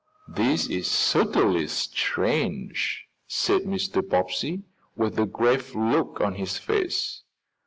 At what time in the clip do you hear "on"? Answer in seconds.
6.19-6.33